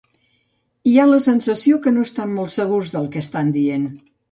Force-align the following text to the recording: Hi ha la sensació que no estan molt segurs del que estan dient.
Hi 0.91 0.93
ha 1.01 1.05
la 1.09 1.19
sensació 1.25 1.77
que 1.85 1.95
no 1.99 2.07
estan 2.09 2.35
molt 2.39 2.57
segurs 2.57 2.95
del 2.99 3.09
que 3.15 3.25
estan 3.27 3.57
dient. 3.63 3.89